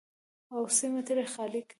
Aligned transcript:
او 0.53 0.61
سیمه 0.77 1.01
ترې 1.07 1.25
خالي 1.33 1.61
کړي. 1.65 1.69